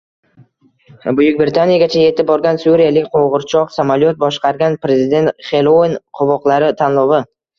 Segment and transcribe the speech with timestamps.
[1.19, 7.21] Buyuk Britaniyagacha yetib borgan suriyalik qo‘g‘irchoq, samolyot boshqargan prezident, Xellouin qovoqlari tanlovi